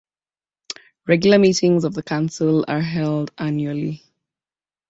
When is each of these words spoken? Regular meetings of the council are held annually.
Regular 1.05 1.37
meetings 1.37 1.83
of 1.83 1.93
the 1.93 2.01
council 2.01 2.65
are 2.67 2.81
held 2.81 3.31
annually. 3.37 4.01